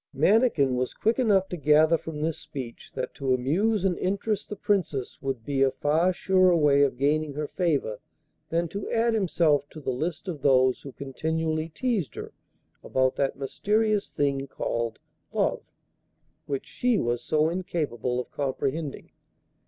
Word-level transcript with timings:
Mannikin 0.15 0.75
was 0.77 0.95
quick 0.95 1.19
enough 1.19 1.47
to 1.49 1.55
gather 1.57 1.95
from 1.95 2.21
this 2.21 2.39
speech 2.39 2.89
that 2.95 3.13
to 3.13 3.35
amuse 3.35 3.85
and 3.85 3.99
interest 3.99 4.49
the 4.49 4.55
Princess 4.55 5.19
would 5.21 5.45
be 5.45 5.61
a 5.61 5.69
far 5.69 6.11
surer 6.11 6.55
way 6.55 6.81
of 6.81 6.97
gaining 6.97 7.35
her 7.35 7.47
favour 7.47 7.99
than 8.49 8.67
to 8.69 8.89
add 8.89 9.13
himself 9.13 9.69
to 9.69 9.79
the 9.79 9.91
list 9.91 10.27
of 10.27 10.41
those 10.41 10.81
who 10.81 10.91
continually 10.91 11.69
teased 11.69 12.15
her 12.15 12.33
about 12.83 13.15
that 13.15 13.37
mysterious 13.37 14.09
thing 14.09 14.47
called 14.47 14.97
'love' 15.33 15.71
which 16.47 16.65
she 16.65 16.97
was 16.97 17.21
so 17.23 17.47
incapable 17.49 18.19
of 18.19 18.31
comprehending. 18.31 19.11